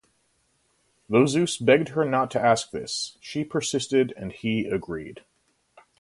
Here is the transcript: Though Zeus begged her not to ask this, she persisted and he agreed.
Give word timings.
Though 1.09 1.27
Zeus 1.27 1.57
begged 1.57 1.89
her 1.89 2.03
not 2.05 2.31
to 2.31 2.41
ask 2.43 2.71
this, 2.71 3.19
she 3.21 3.43
persisted 3.43 4.15
and 4.17 4.31
he 4.31 4.65
agreed. 4.65 5.21